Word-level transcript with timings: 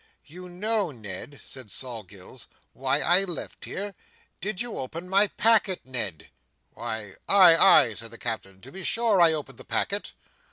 "You 0.25 0.49
know, 0.49 0.89
Ned," 0.89 1.39
said 1.43 1.69
Sol 1.69 2.01
Gills, 2.01 2.47
"why 2.73 3.01
I 3.01 3.23
left 3.23 3.65
here. 3.65 3.93
Did 4.39 4.59
you 4.59 4.79
open 4.79 5.07
my 5.07 5.27
packet, 5.27 5.85
Ned?" 5.85 6.31
"Why, 6.73 7.17
ay, 7.29 7.55
ay," 7.55 7.93
said 7.93 8.09
the 8.09 8.17
Captain. 8.17 8.61
"To 8.61 8.71
be 8.71 8.83
sure, 8.83 9.21
I 9.21 9.31
opened 9.33 9.59
the 9.59 9.63
packet." 9.63 10.13